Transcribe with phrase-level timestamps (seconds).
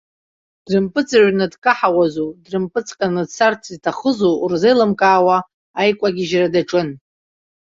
[0.65, 5.37] Дрымпыҵыҩрны дкаҳауазу, дрымпыҵҟьаны дцарц иҭахызу рзеилымкаауа,
[5.79, 6.89] аикәагьежьра даҿын.